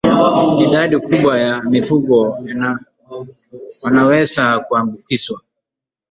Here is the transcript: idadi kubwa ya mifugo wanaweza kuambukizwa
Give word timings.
idadi 0.65 0.97
kubwa 0.97 1.39
ya 1.39 1.61
mifugo 1.63 2.37
wanaweza 3.83 4.59
kuambukizwa 4.59 5.41